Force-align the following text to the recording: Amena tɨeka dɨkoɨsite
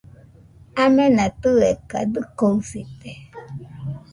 Amena 0.83 1.25
tɨeka 1.41 1.97
dɨkoɨsite 2.13 3.11